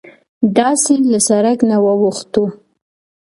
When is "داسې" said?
0.57-0.93